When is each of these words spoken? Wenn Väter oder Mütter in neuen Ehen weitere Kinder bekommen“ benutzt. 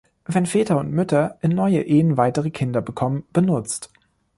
Wenn 0.25 0.47
Väter 0.47 0.79
oder 0.79 0.89
Mütter 0.89 1.37
in 1.43 1.51
neuen 1.51 1.83
Ehen 1.85 2.17
weitere 2.17 2.49
Kinder 2.49 2.81
bekommen“ 2.81 3.23
benutzt. 3.33 3.91